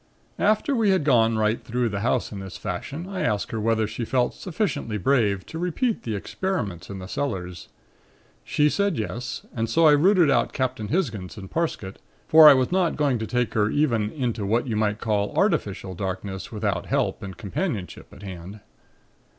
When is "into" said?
14.11-14.43